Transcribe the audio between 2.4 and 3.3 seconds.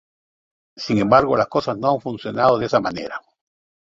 de esa manera.